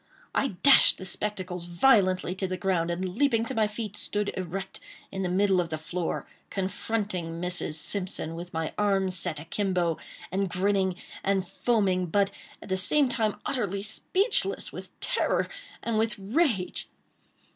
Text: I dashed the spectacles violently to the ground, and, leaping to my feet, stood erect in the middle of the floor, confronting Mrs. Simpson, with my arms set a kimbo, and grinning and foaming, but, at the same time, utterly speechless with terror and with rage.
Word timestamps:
I 0.33 0.55
dashed 0.63 0.97
the 0.97 1.05
spectacles 1.05 1.65
violently 1.65 2.33
to 2.33 2.47
the 2.47 2.57
ground, 2.57 2.89
and, 2.89 3.07
leaping 3.15 3.45
to 3.45 3.53
my 3.53 3.67
feet, 3.67 3.95
stood 3.95 4.33
erect 4.35 4.79
in 5.11 5.21
the 5.21 5.29
middle 5.29 5.61
of 5.61 5.69
the 5.69 5.77
floor, 5.77 6.25
confronting 6.49 7.39
Mrs. 7.39 7.75
Simpson, 7.75 8.33
with 8.33 8.51
my 8.51 8.73
arms 8.79 9.15
set 9.15 9.39
a 9.39 9.45
kimbo, 9.45 9.99
and 10.31 10.49
grinning 10.49 10.95
and 11.23 11.47
foaming, 11.47 12.07
but, 12.07 12.31
at 12.63 12.69
the 12.69 12.77
same 12.77 13.09
time, 13.09 13.39
utterly 13.45 13.83
speechless 13.83 14.73
with 14.73 14.89
terror 15.01 15.47
and 15.83 15.99
with 15.99 16.17
rage. 16.17 16.89